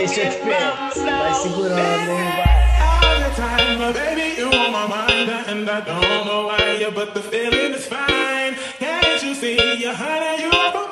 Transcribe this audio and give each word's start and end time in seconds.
deixa 0.00 0.22
eu 0.22 0.30
te 0.30 0.36
pegar. 0.38 0.92
Vai 0.96 1.34
segurando, 1.34 2.10
hein, 2.10 2.32
vai. 2.36 2.60
Baby, 3.92 4.38
you 4.38 4.46
on 4.46 4.72
my 4.72 4.86
mind, 4.86 5.30
and 5.48 5.68
I 5.68 5.80
don't 5.80 6.26
know 6.26 6.46
why, 6.46 6.90
but 6.94 7.14
the 7.14 7.20
feeling 7.20 7.74
is 7.74 7.86
fine. 7.86 8.56
Can't 8.78 9.22
you 9.22 9.34
see, 9.34 9.56
you're 9.78 9.94
honey, 9.94 10.42
you're 10.42 10.89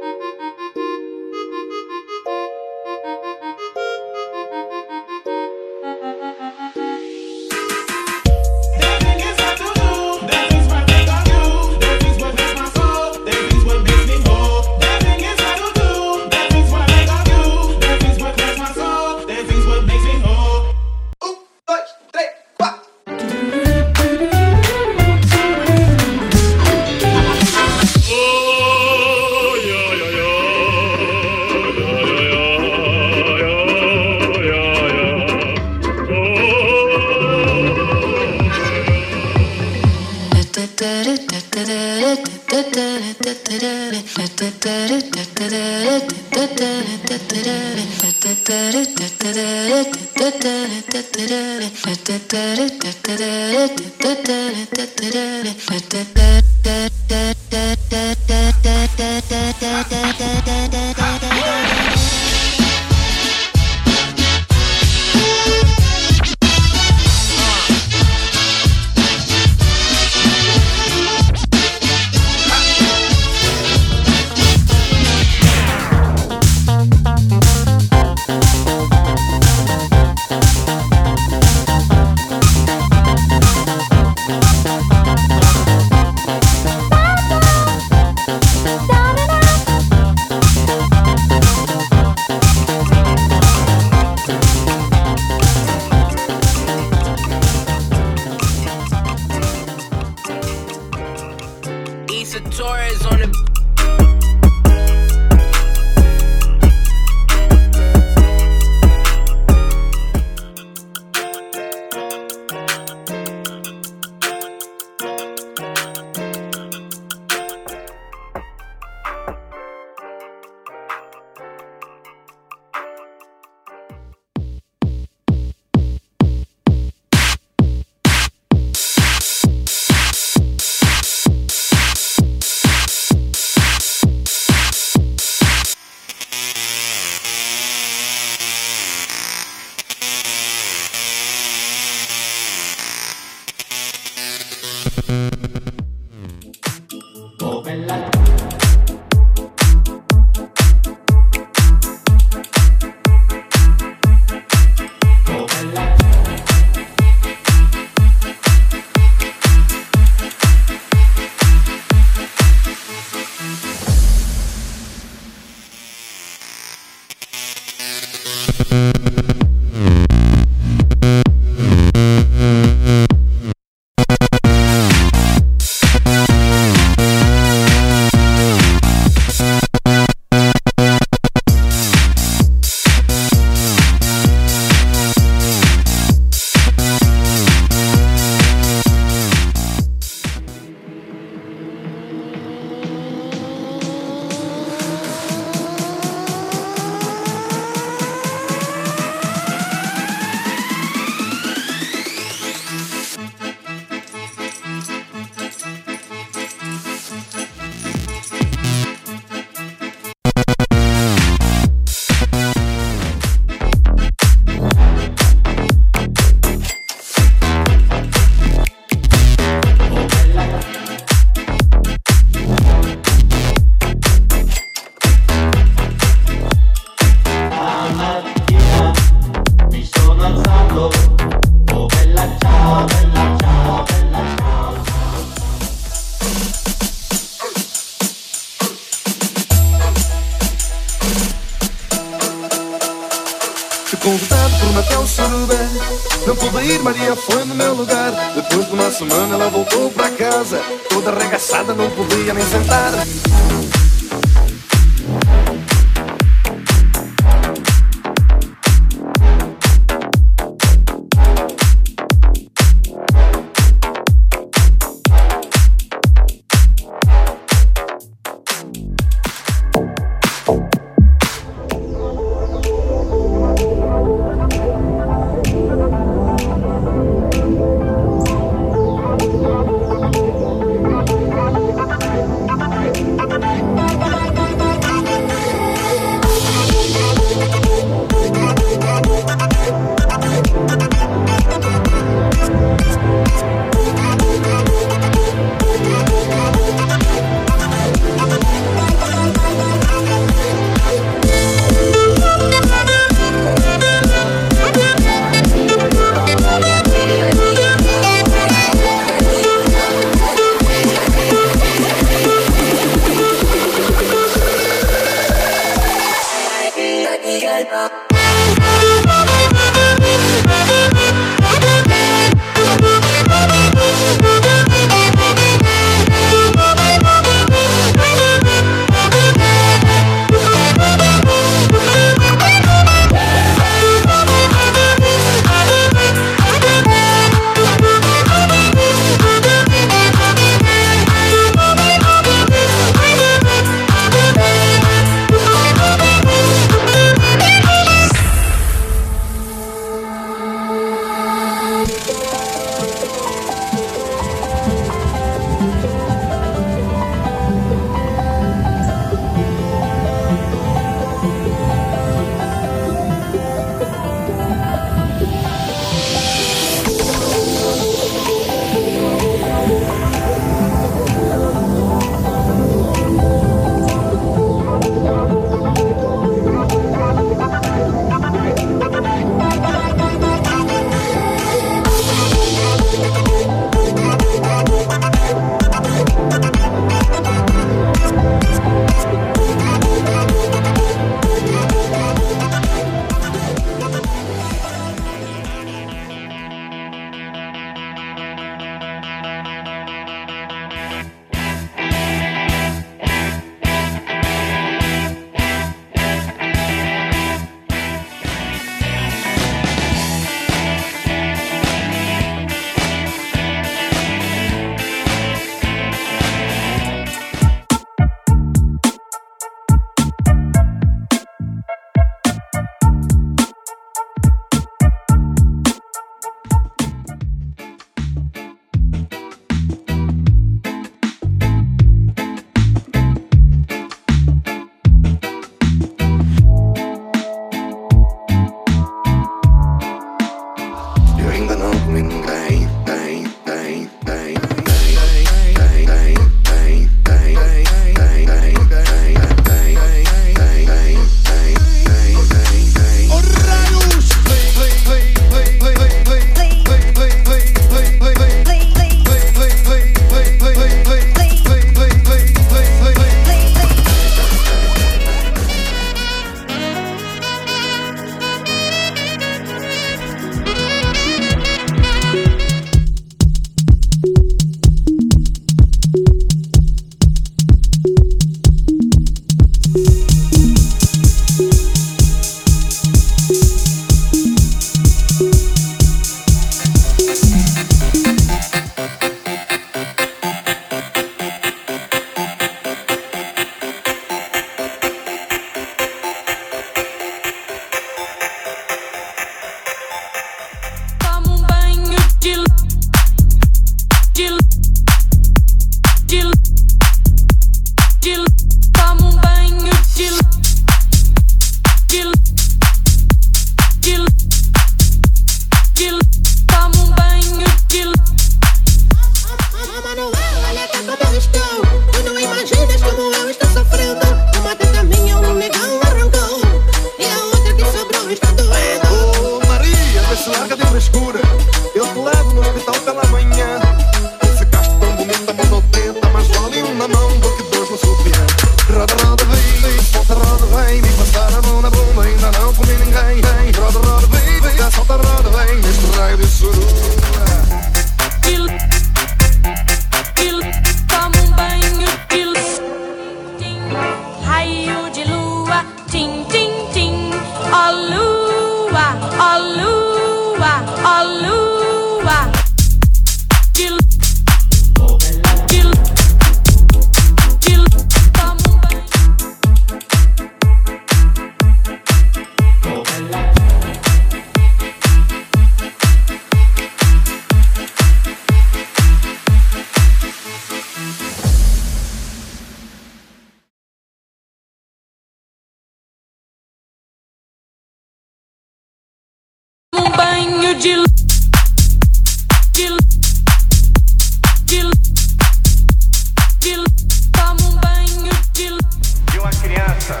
criança 599.90 600.00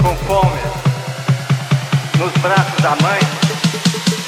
com 0.00 0.14
fome 0.26 0.60
nos 2.18 2.32
braços 2.42 2.80
da 2.82 2.90
mãe. 3.02 3.18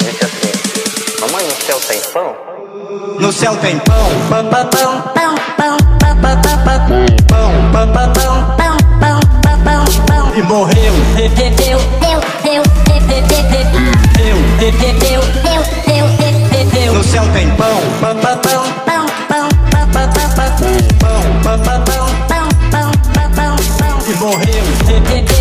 Disse 0.01 0.25
assim: 0.25 1.21
Mamãe, 1.21 1.45
no 1.47 1.55
céu 1.55 1.81
tem 1.87 2.01
pão? 2.13 2.37
No 3.21 3.33
céu 3.33 3.57
tem 3.57 3.79
pão. 3.81 4.11
Pão, 4.29 4.45
pão, 4.49 4.67
pão, 4.67 5.03
pão, 5.57 5.77
pão, 6.21 6.21
pão, 6.21 6.43
pão, 6.43 6.83
pão, 6.83 6.93
pão, 7.73 8.13
pão, 8.13 8.41
pão, 8.59 9.21
pão, 9.63 9.85
pão, 10.07 10.35
E 10.37 10.43
morreu. 10.43 10.93
pão 11.17 11.29
pão 11.29 11.29
deu, 11.29 11.51
deu, 11.51 11.79
deu, 12.01 12.19
deu, 12.43 12.63
deu, 12.83 13.41
deu, 15.01 15.23
deu, 16.73 16.95
pão 16.95 16.95
No 16.95 17.05
céu 17.05 17.25
tem 17.33 17.49
pão. 17.57 17.81
Pão, 18.01 18.17
pão, 18.17 18.39
pão, 18.39 18.65
pão, 18.85 19.07
pão, 19.29 19.49
pão, 19.71 19.89
pão, 19.93 20.11
pão, 20.35 20.45
pão, 21.43 21.59
pão, 21.61 21.85
pão. 21.85 22.06
Sua 24.27 25.36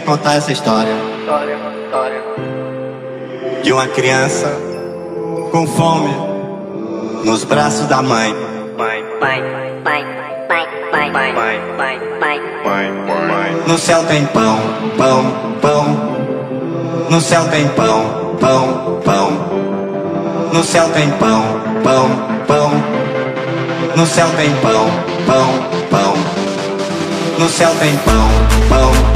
contar 0.00 0.34
essa 0.34 0.52
história 0.52 0.92
de 3.62 3.72
uma 3.72 3.86
criança 3.88 4.52
com 5.50 5.66
fome 5.66 6.14
nos 7.24 7.44
braços 7.44 7.86
da 7.86 8.02
mãe. 8.02 8.34
No 13.66 13.78
céu 13.78 14.04
tem 14.04 14.26
pão, 14.26 14.58
pão, 14.96 15.24
pão. 15.60 16.10
No 17.10 17.20
céu 17.20 17.48
tem 17.48 17.68
pão, 17.68 18.36
pão, 18.40 19.00
pão. 19.04 19.30
No 20.52 20.64
céu 20.64 20.88
tem 20.90 21.10
pão, 21.12 21.42
pão, 21.82 22.08
pão. 22.46 22.70
No 23.96 24.06
céu 24.06 24.28
tem 24.36 24.50
pão, 24.56 24.86
pão, 25.26 25.48
pão. 25.90 26.14
No 27.38 27.48
céu 27.48 27.70
tem 27.80 27.96
pão, 27.98 28.28
pão, 28.68 29.09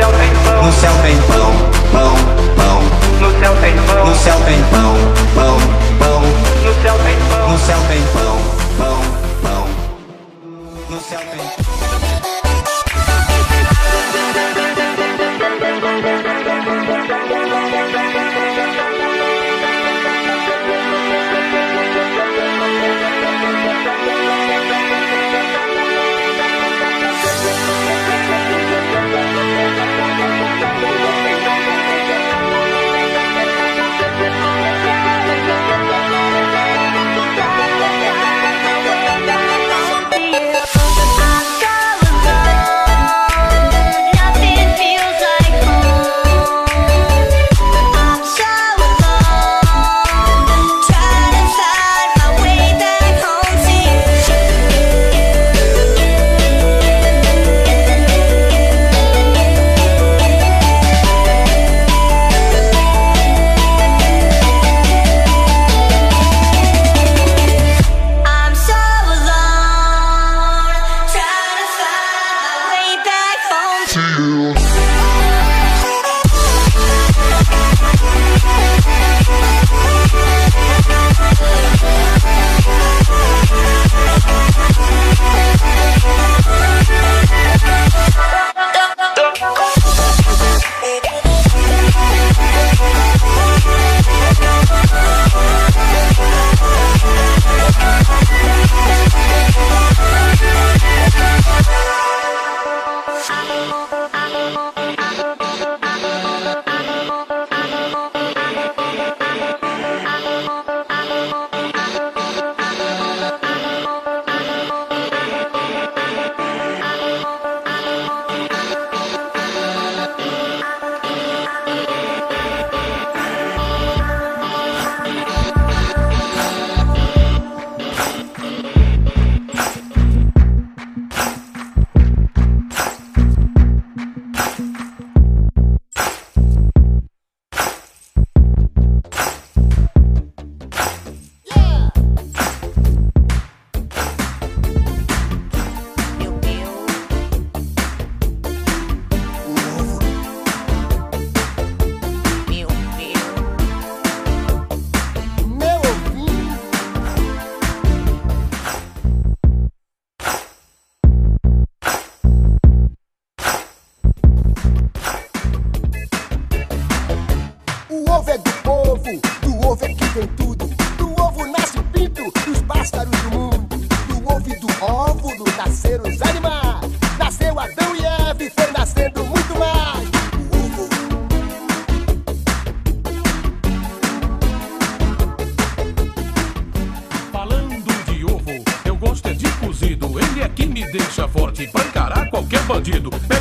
céu 0.00 0.10
tem 0.12 0.30
pão. 0.44 0.64
No 0.64 0.72
céu 0.72 0.92
tem 1.02 1.16
pão, 1.22 1.52
pão, 1.92 2.14
pão. 2.56 2.80
No 3.20 3.38
céu 3.38 3.54
tem 3.60 3.76
pão. 3.76 4.06
No 4.06 4.14
céu 4.14 4.40
tem 4.46 4.62
pão, 4.70 4.94
pão, 5.34 5.58
pão. 5.98 6.20
No 6.64 6.82
céu 6.82 6.98
tem 7.04 7.16
pão. 7.28 7.50
No 7.50 7.58
céu 7.58 7.78
tem 7.86 8.02
pão, 8.14 8.38
pão, 8.78 9.00
pão. 9.42 9.66
No 10.88 11.00
céu 11.02 11.20
tem 11.20 11.89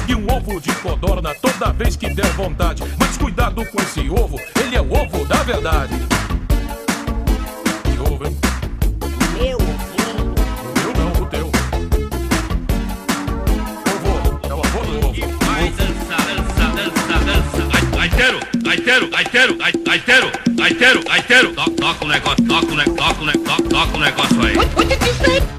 Pegue 0.10 0.16
um 0.16 0.26
ovo 0.36 0.60
de 0.60 0.72
codorna 0.78 1.36
toda 1.36 1.72
vez 1.72 1.96
que 1.96 2.10
der 2.10 2.26
vontade. 2.32 2.82
Mas 2.98 3.16
cuidado 3.16 3.64
com 3.66 3.80
esse 3.80 4.10
ovo, 4.10 4.40
ele 4.60 4.76
é 4.76 4.82
o 4.82 4.92
ovo 4.92 5.24
da 5.26 5.44
verdade. 5.44 5.94
Que 7.84 8.00
ovo, 8.12 8.26
hein? 8.26 8.36
Meu 9.40 9.58
O 9.58 9.62
meu 10.80 10.94
não, 10.98 11.12
o 11.22 11.26
teu. 11.28 11.46
Ovo, 13.86 14.40
é 14.50 14.54
o 14.56 14.60
avô 14.60 14.80
do 14.80 14.98
ovo. 15.10 15.38
Vai 15.46 15.70
dançar, 15.70 16.26
dançar, 16.26 16.72
dançar, 16.74 17.24
dançar. 17.26 17.70
Ai, 17.72 18.02
Aitero, 18.02 18.40
Aitero, 18.68 19.10
Aitero, 19.16 19.58
ai, 19.62 19.74
Aitero, 19.92 20.32
Aitero, 20.60 21.04
Aitero. 21.12 21.54
To- 21.54 21.70
Toca 21.70 22.06
o 22.06 22.08
negócio, 22.08 22.44
toca 22.48 22.66
o 22.66 22.76
negócio, 22.76 22.96
toca 22.96 23.22
o 23.22 23.26
negócio, 23.28 23.64
toca 23.70 23.96
o 23.96 24.00
negócio 24.00 24.42
aí. 24.42 25.59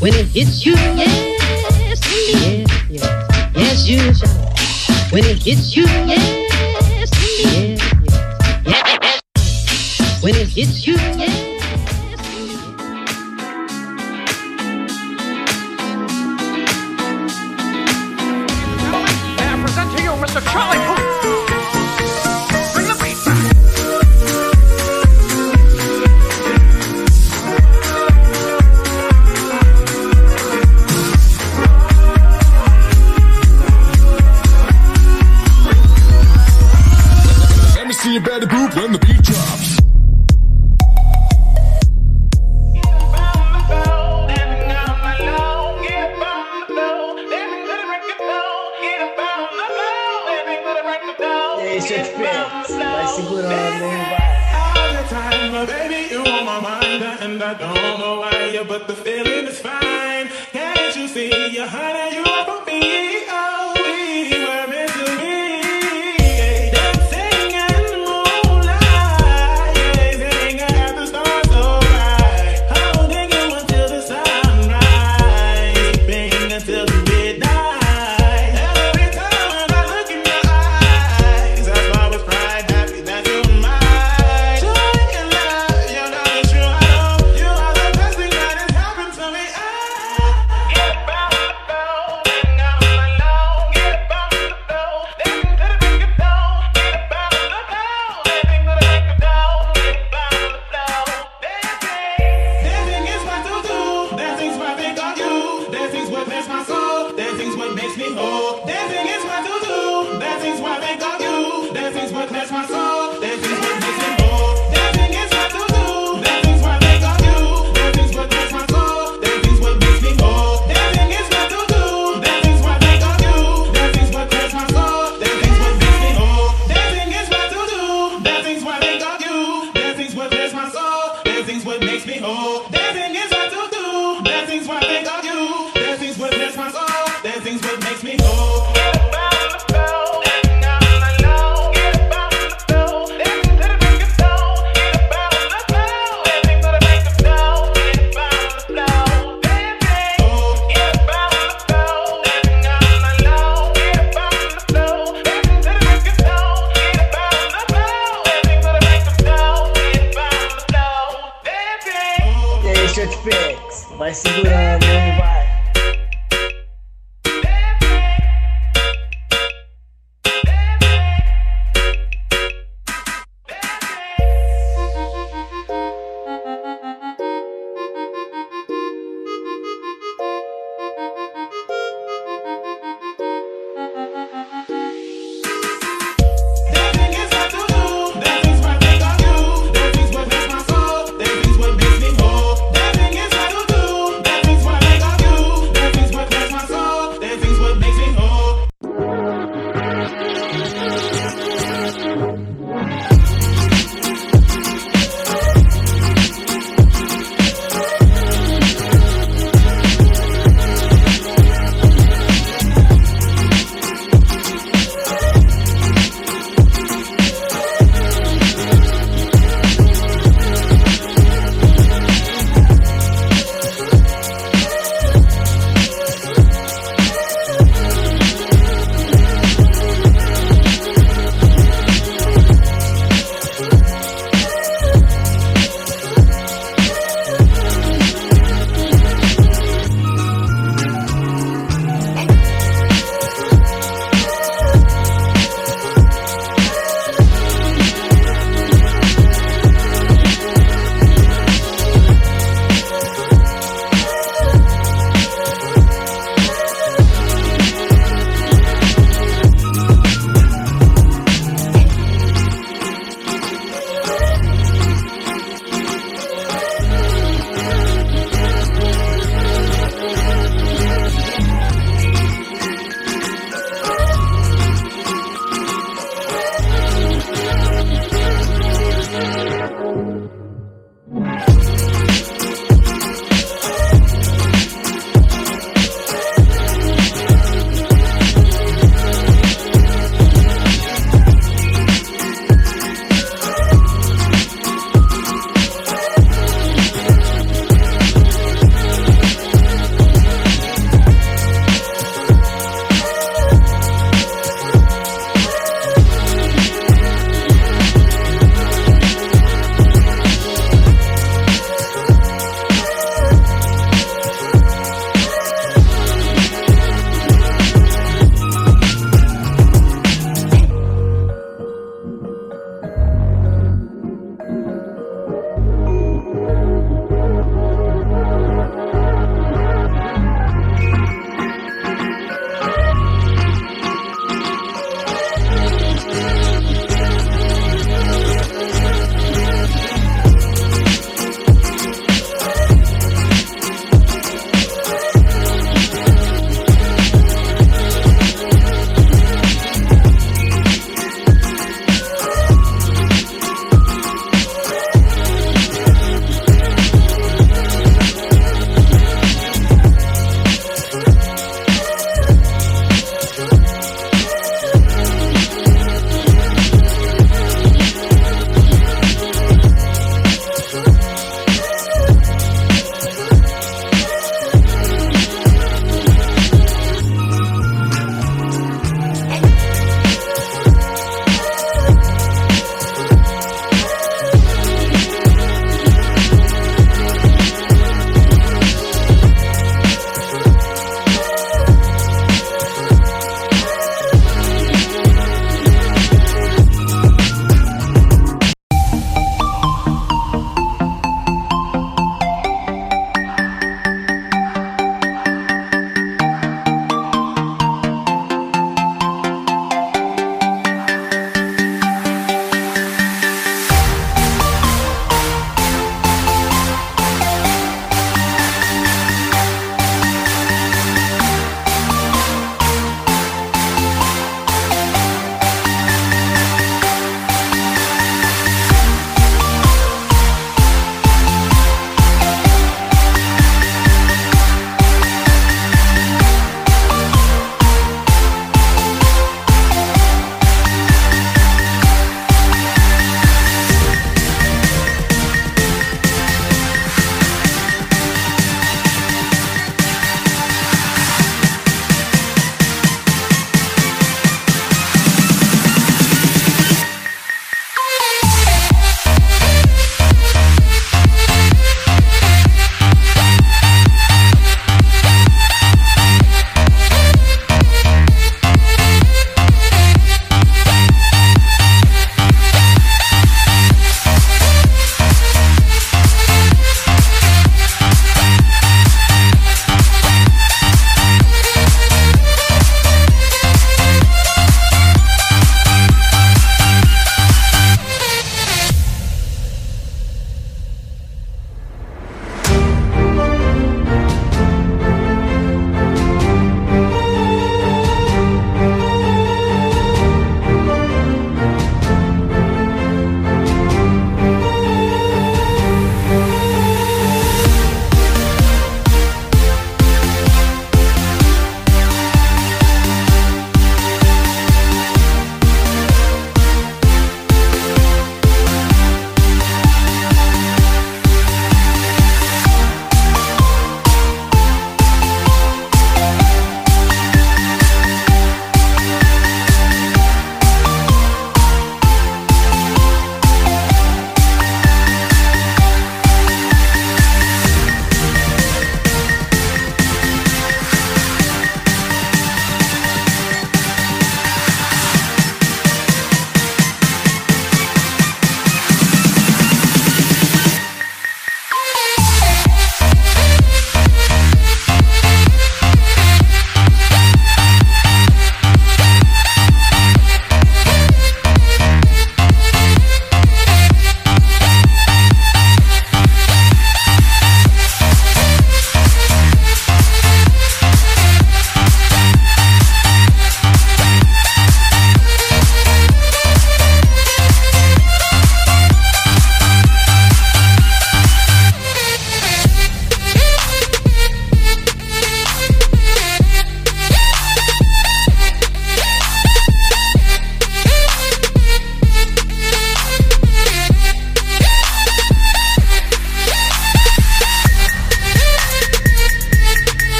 When 0.00 0.14
it 0.14 0.28
hits 0.28 0.64
you, 0.64 0.72
yes, 0.72 2.00
yes, 2.08 2.70
yes, 2.88 3.04
yes, 3.54 3.86
you 3.86 4.14
shine. 4.14 5.10
When 5.12 5.24
it 5.26 5.42
hits 5.42 5.76
you, 5.76 5.82
yes, 5.84 6.40
yes, 7.04 7.80
yes, 8.64 9.20
yes. 9.34 10.22
When 10.22 10.34
it 10.36 10.48
hits 10.48 10.86
you, 10.86 10.94
yes. 10.94 11.50
Mr. 20.20 20.42
Charlie 20.52 20.89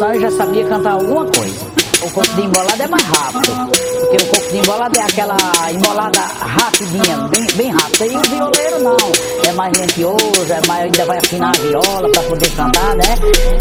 eu 0.00 0.20
já 0.20 0.30
sabia 0.30 0.64
cantar 0.66 0.92
alguma 0.92 1.24
coisa. 1.24 1.74
O 2.02 2.10
corpo 2.10 2.34
de 2.34 2.42
embolada 2.42 2.84
é 2.84 2.86
mais 2.88 3.02
rápido, 3.04 3.70
porque 4.00 4.16
o 4.16 4.26
corpo 4.26 4.50
de 4.50 4.58
embolada 4.58 4.98
é 4.98 5.02
aquela 5.02 5.36
embolada 5.70 6.20
rapidinha, 6.20 7.16
bem, 7.28 7.46
bem 7.54 7.70
rápida. 7.70 8.06
E 8.06 8.16
o 8.16 8.22
violeiro 8.22 8.78
não, 8.80 8.96
é 9.48 9.52
mais 9.52 9.78
lentioso, 9.78 10.52
é 10.52 10.66
mais, 10.66 10.84
ainda 10.84 11.04
vai 11.06 11.18
afinar 11.18 11.50
a 11.56 11.60
viola 11.60 12.10
para 12.12 12.22
poder 12.24 12.50
cantar, 12.50 12.96
né? 12.96 13.04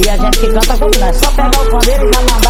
E 0.04 0.10
a 0.10 0.18
gente 0.18 0.40
que 0.40 0.48
canta 0.48 0.78
como 0.78 0.92
não, 1.00 1.08
é 1.08 1.14
só 1.14 1.32
pegar 1.32 1.62
o 1.62 1.72
pandeiro 1.72 2.10
e 2.10 2.14
já 2.14 2.22
mamar. 2.22 2.43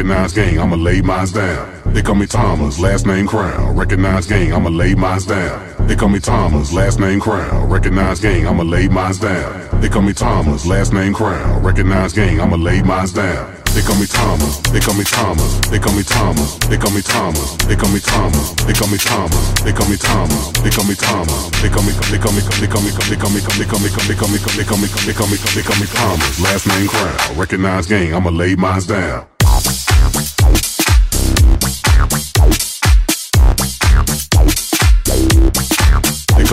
Recognize 0.00 0.32
gang, 0.32 0.58
I'ma 0.58 0.76
lay 0.76 1.02
mines 1.02 1.30
down. 1.30 1.92
They 1.92 2.00
call 2.00 2.14
me 2.14 2.26
Thomas, 2.26 2.80
last 2.80 3.04
name 3.06 3.26
Crown. 3.26 3.76
Recognize 3.76 4.26
gang, 4.26 4.50
I'ma 4.50 4.70
lay 4.70 4.94
mines 4.94 5.26
down. 5.26 5.86
They 5.86 5.94
call 5.94 6.08
me 6.08 6.18
Thomas, 6.18 6.72
last 6.72 6.98
name 6.98 7.20
Crown. 7.20 7.68
Recognize 7.68 8.18
gang, 8.18 8.46
I'ma 8.46 8.62
lay 8.62 8.88
mines 8.88 9.18
down. 9.18 9.68
They 9.82 9.90
call 9.90 10.00
me 10.00 10.14
Thomas, 10.14 10.64
last 10.64 10.94
name 10.94 11.12
Crown. 11.12 11.62
Recognize 11.62 12.14
gang, 12.14 12.40
I'ma 12.40 12.56
lay 12.56 12.80
mines 12.80 13.12
down. 13.12 13.54
They 13.74 13.82
call 13.82 14.00
me 14.00 14.06
Thomas, 14.06 14.56
they 14.72 14.80
call 14.80 14.94
me 14.94 15.04
Thomas, 15.04 15.60
they 15.68 15.78
call 15.78 15.92
me 15.92 16.02
Thomas, 16.02 16.56
they 16.64 16.78
call 16.78 16.90
me 16.92 17.02
Thomas, 17.02 17.56
they 17.68 17.76
call 17.76 17.92
me 17.92 18.00
Thomas, 18.00 18.56
they 18.64 18.72
call 18.72 18.88
me 18.88 18.96
Thomas, 18.96 19.52
they 19.60 19.72
call 19.76 19.84
me 19.84 19.96
Thomas, 20.00 20.50
they 20.64 20.70
call 20.72 20.84
me 20.88 20.94
Thomas, 20.96 21.50
they 21.60 21.68
call 21.68 21.84
me 21.84 21.92
they 21.92 22.18
call 22.18 22.32
me 22.32 22.40
they 22.40 22.66
call 22.66 22.80
me 22.80 22.90
they 22.96 23.20
call 23.20 23.30
me 23.30 23.40
they 23.44 23.68
call 23.68 23.78
me 23.78 23.90
they 24.08 24.16
call 24.16 24.32
me 24.32 24.40
they 24.48 24.64
call 24.64 24.78
me 24.80 24.88
they 24.88 25.12
call 25.12 25.28
me 25.28 25.36
they 25.36 25.62
call 25.62 25.76
me 25.76 25.86
Thomas, 25.92 26.40
last 26.40 26.66
name 26.66 26.88
Crown. 26.88 27.36
Recognize 27.36 27.86
gang, 27.86 28.14
I'ma 28.14 28.30
lay 28.30 28.56
mines 28.56 28.86
down. 28.86 29.26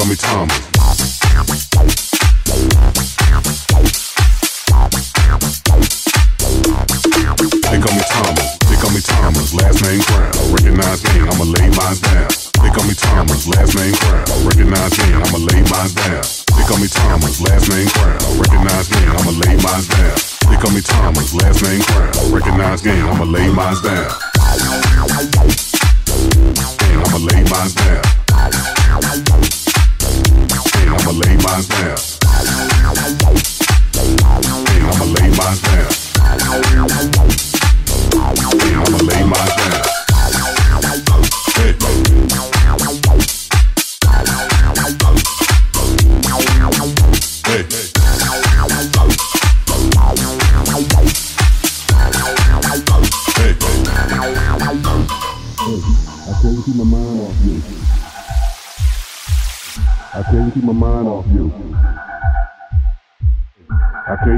Me 0.06 0.16
Thomas. 0.16 0.54
They 7.66 7.80
call 7.82 7.96
me 7.98 8.04
Thomas. 8.06 8.58
They 8.70 8.78
call 8.78 8.92
me 8.92 9.02
Thomas. 9.02 9.54
Last 9.56 9.82
name 9.82 10.00
Crown. 10.02 10.32
Recognize 10.54 11.04
me. 11.04 11.22
I'ma 11.28 11.44
lay 11.44 11.70
mine 11.74 11.98
down. 11.98 12.30
They 12.62 12.70
call 12.70 12.86
me 12.86 12.94
Thomas. 12.94 13.48
Last 13.48 13.76
name 13.76 13.96
Crown. 13.96 14.24
Recognize 14.46 14.98
me. 15.00 15.16
I'ma 15.18 15.40
lay 15.40 15.62
mine 15.66 15.94
down. 15.98 16.24
They 16.56 16.64
call 16.70 16.78
me 16.78 16.88
Thomas. 16.88 17.42
Last 17.42 17.68
name 17.68 17.90
Crown. 17.90 18.20
Recognize 18.38 18.90
me. 18.92 19.02
I'ma 19.08 19.32
lay 19.32 19.56
mine 19.58 19.84
down. 19.92 20.18
They 20.48 20.58
call 20.62 20.72
me 20.72 20.82
Thomas. 20.82 21.34
Last 21.34 21.64
name 21.64 21.82
Crown. 21.82 22.32
Recognize 22.32 22.86
me. 22.86 23.02
I'ma 23.02 23.26
lay 23.26 23.50
mine 23.52 23.82
down. 23.84 24.27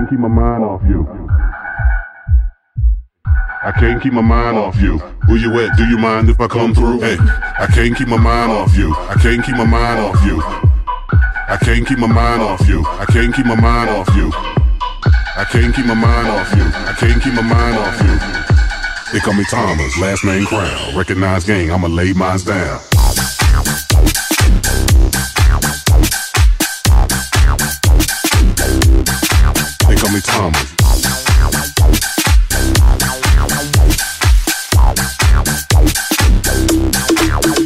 Can't 0.09 0.17
keep 0.17 0.19
my 0.19 0.27
mind 0.27 0.63
off 0.63 0.81
you. 0.89 1.07
I 3.63 3.71
can't 3.77 4.01
keep 4.01 4.13
my 4.13 4.21
mind 4.21 4.57
off 4.57 4.75
you. 4.81 4.97
Who 4.97 5.35
you 5.35 5.59
at? 5.59 5.77
Do 5.77 5.85
you 5.85 5.97
mind 5.99 6.29
if 6.29 6.41
I 6.41 6.47
come 6.47 6.73
through? 6.73 7.01
Hey, 7.01 7.17
I 7.19 7.67
can't 7.71 7.95
keep 7.95 8.07
my 8.07 8.17
mind 8.17 8.51
off 8.51 8.75
you. 8.75 8.95
I 8.95 9.15
can't 9.21 9.45
keep 9.45 9.55
my 9.55 9.65
mind 9.65 9.99
off 9.99 10.23
you. 10.25 10.41
I 10.41 11.57
can't 11.61 11.87
keep 11.87 11.99
my 11.99 12.07
mind 12.07 12.41
off 12.41 12.67
you. 12.67 12.83
I 12.87 13.05
can't 13.05 13.35
keep 13.35 13.45
my 13.45 13.55
mind 13.55 13.91
off 13.91 14.09
you. 14.15 14.31
I 14.33 15.45
can't 15.51 15.75
keep 15.75 15.85
my 15.85 15.93
mind 15.93 16.27
off 16.27 16.55
you. 16.55 16.63
I 16.63 16.95
can't 16.97 17.21
keep 17.21 17.33
my 17.33 17.41
mind 17.43 17.77
off 17.77 18.01
you. 18.01 19.13
They 19.13 19.19
call 19.19 19.33
me 19.35 19.43
Thomas, 19.49 19.95
last 19.99 20.23
name 20.23 20.45
Crown. 20.45 20.95
Recognize 20.97 21.45
gang, 21.45 21.71
I'ma 21.71 21.87
lay 21.87 22.13
mines 22.13 22.45
down. 22.45 22.79
Tommy 30.21 30.51
Thomas. 30.51 30.75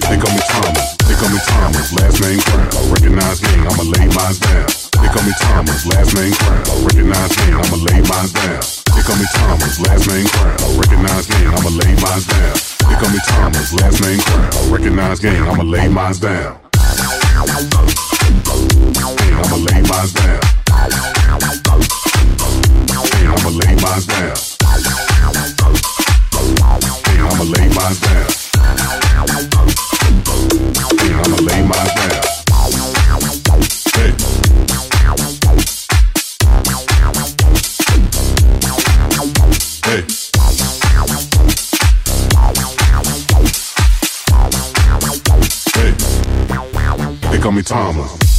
They 0.03 0.17
call 0.19 0.33
me 0.33 0.41
Thomas, 0.45 0.97
they 1.07 1.15
call 1.15 1.29
me 1.29 1.39
Thomas, 1.47 1.93
last 1.93 2.21
name 2.21 2.39
Crown. 2.41 2.69
Recognize 2.91 3.41
me, 3.41 3.49
I'ma 3.65 3.83
lay 3.83 4.05
mine 4.05 4.37
down. 4.37 4.67
They 5.01 5.09
call 5.09 5.23
me 5.23 5.33
Thomas, 5.39 5.85
last 5.85 6.13
name 6.15 6.33
Crown. 6.33 6.61
Recognize 6.85 7.37
me, 7.37 7.53
I'ma 7.53 7.77
lay 7.77 8.01
mine 8.01 8.29
down. 8.29 8.61
They 8.93 9.01
call 9.01 9.17
me 9.17 9.25
Thomas, 9.33 9.79
last 9.79 10.07
name 10.09 10.27
Crown. 10.27 10.77
Recognize 10.77 11.29
me, 11.29 11.47
I'ma 11.47 11.69
lay 11.69 11.93
mine 11.97 12.23
down. 12.27 12.53
They 12.85 12.95
call 12.99 13.09
me 13.09 13.19
Thomas, 13.25 13.73
last 13.73 14.01
name 14.01 14.19
Crown. 14.19 14.71
Recognize 14.71 15.19
game, 15.19 15.43
I'ma 15.47 15.63
lay 15.63 15.87
mine 15.87 16.13
down. 16.19 16.59
I'ma 19.41 19.57
lay 19.57 19.81
mine 19.81 20.09
down. 20.13 21.12
Gang, 23.93 24.01
I'ma 27.21 27.43
lay 27.43 27.67
mine 27.69 27.93
down. 28.01 28.27
Gang, 30.97 31.13
I'ma 31.13 31.37
lay 31.37 31.61
mine 31.61 31.91
down. 31.93 32.23
Hey. 33.93 34.11
Hey. 39.85 40.01
Hey. 45.75 45.93
They 47.29 47.37
call 47.37 47.51
me 47.51 47.61
Thomas. 47.61 48.32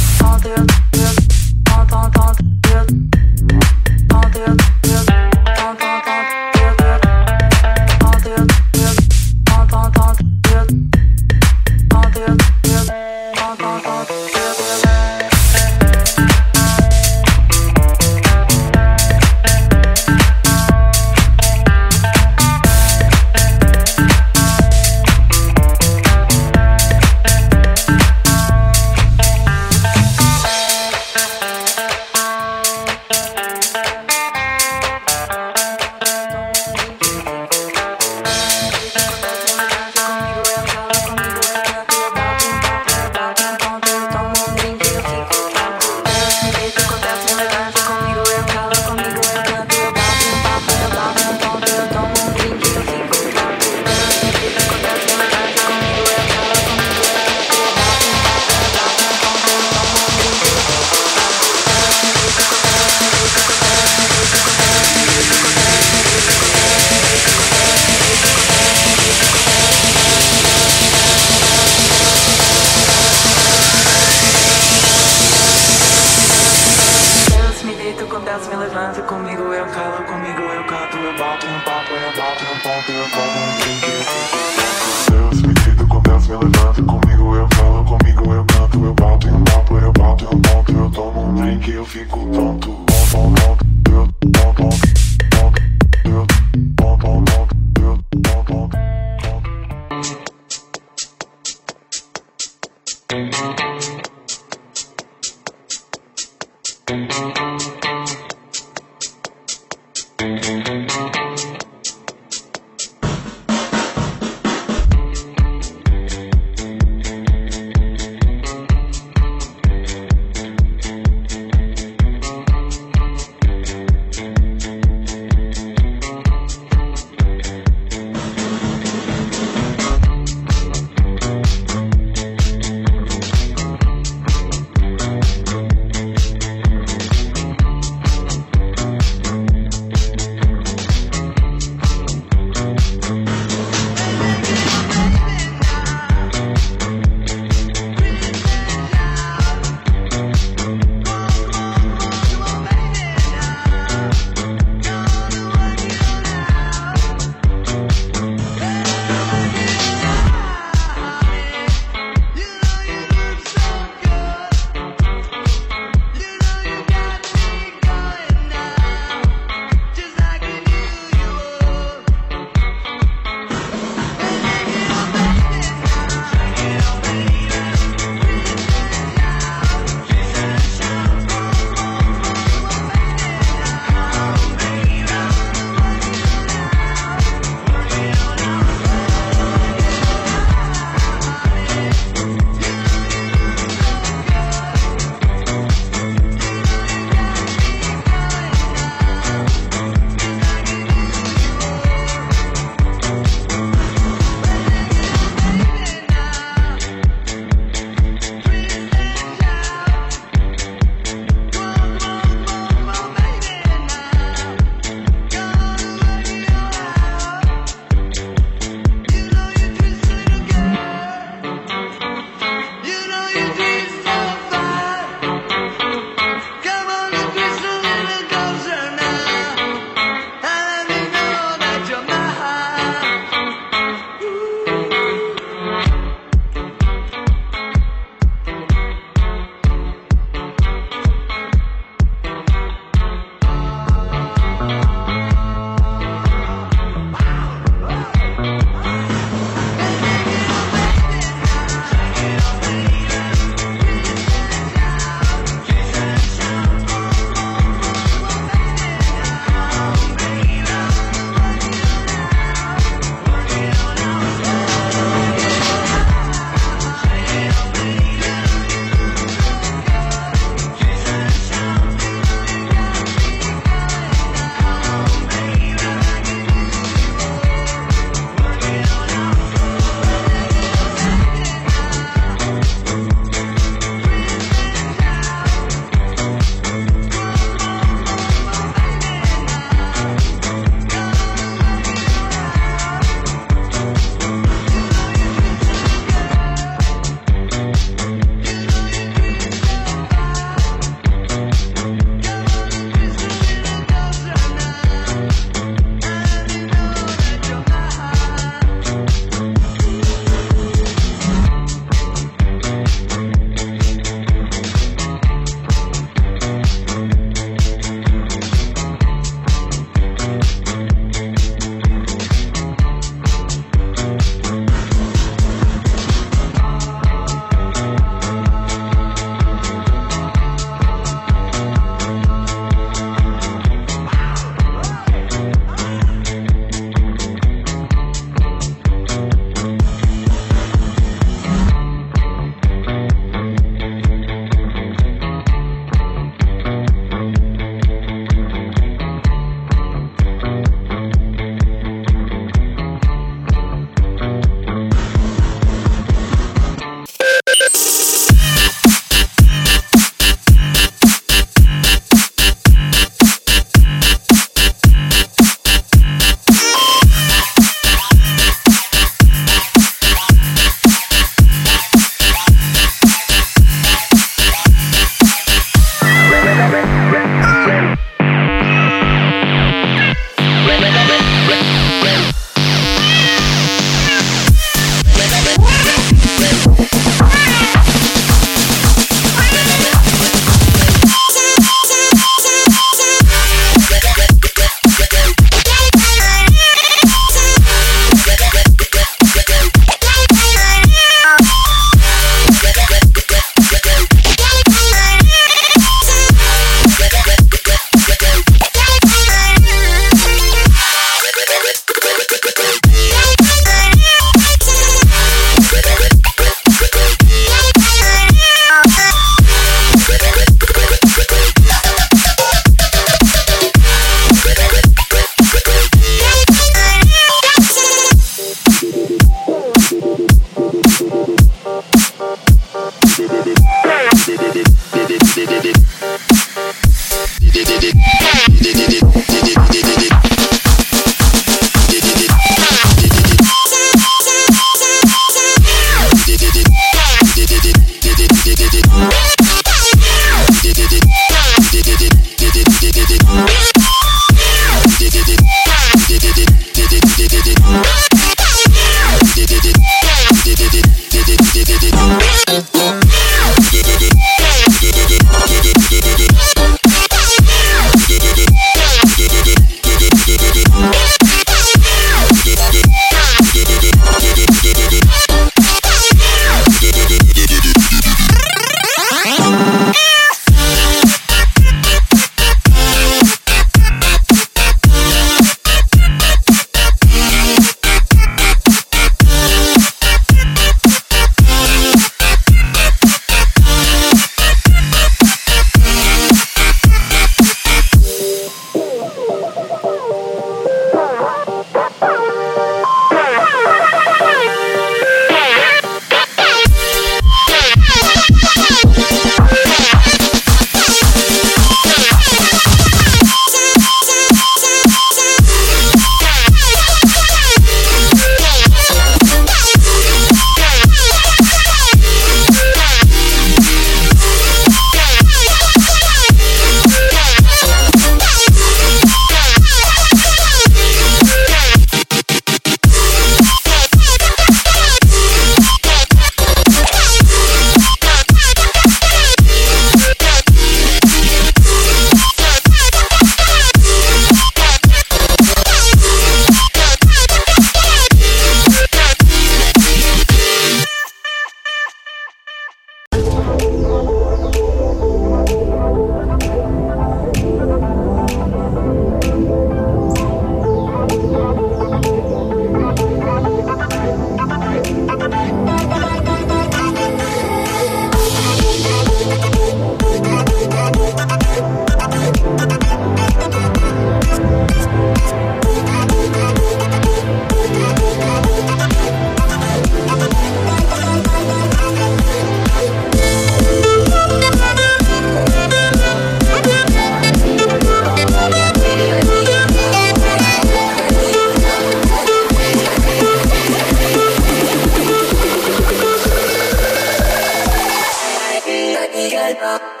Bye. 599.53 600.00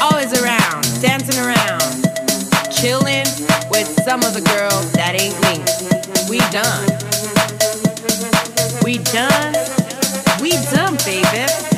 Always 0.00 0.32
around, 0.42 0.84
dancing 1.02 1.42
around, 1.42 1.82
chilling 2.70 3.26
with 3.70 3.88
some 4.04 4.22
other 4.22 4.40
girl 4.40 4.70
that 4.94 5.16
ain't 5.18 5.34
me. 5.42 5.58
We 6.30 6.38
done. 6.50 6.86
We 8.84 8.98
done. 8.98 9.54
We 10.40 10.52
done, 10.70 10.96
baby. 11.04 11.77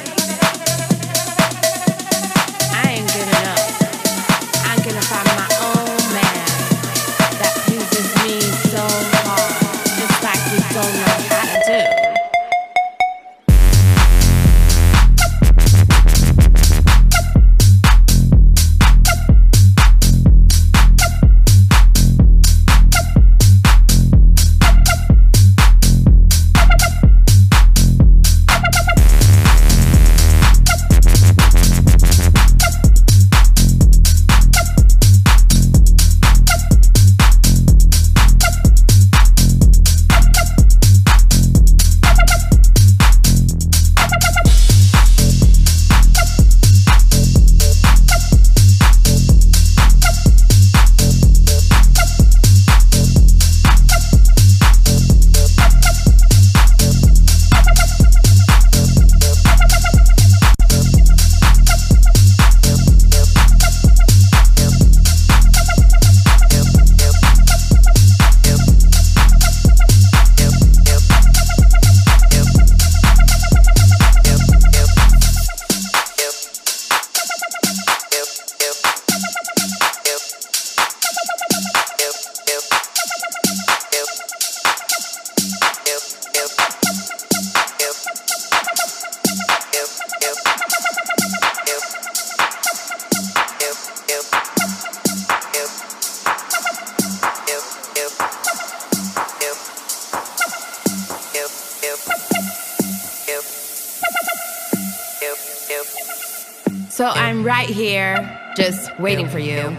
Waiting 109.20 109.32
for 109.32 109.38
you. 109.38 109.76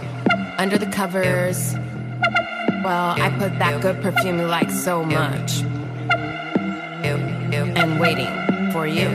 Under 0.57 0.77
the 0.77 0.85
covers. 0.85 1.73
Well, 2.83 3.15
I 3.19 3.33
put 3.39 3.57
that 3.57 3.81
good 3.81 4.01
perfume 4.01 4.39
you 4.39 4.45
like 4.45 4.69
so 4.69 5.03
much. 5.03 5.61
And 7.73 7.99
waiting 7.99 8.71
for 8.71 8.85
you. 8.85 9.07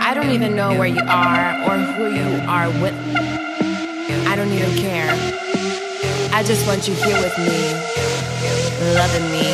I 0.00 0.12
don't 0.14 0.30
even 0.30 0.56
know 0.56 0.70
where 0.78 0.88
you 0.88 1.02
are 1.06 1.52
or 1.68 1.76
who 1.92 2.14
you 2.14 2.40
are 2.48 2.68
with. 2.80 2.94
I 4.26 4.36
don't 4.36 4.52
even 4.52 4.74
care. 4.78 5.10
I 6.32 6.42
just 6.42 6.66
want 6.66 6.88
you 6.88 6.94
here 6.94 7.20
with 7.20 7.36
me, 7.38 7.74
loving 8.96 9.30
me 9.30 9.48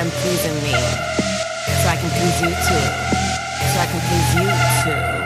and 0.00 0.10
pleasing 0.24 0.56
me. 0.64 0.72
So 0.72 1.88
I 1.88 1.96
can 2.00 2.08
please 2.16 2.40
you 2.40 2.48
too. 2.48 2.84
So 3.68 3.76
I 3.80 3.86
can 3.90 4.00
please 4.08 4.34
you 4.40 5.20
too. 5.20 5.25